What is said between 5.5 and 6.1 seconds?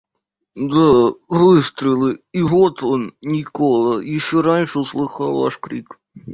крик.